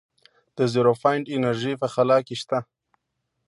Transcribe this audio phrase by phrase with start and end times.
[0.57, 2.59] د زیرو پاینټ انرژي په خلا کې شته.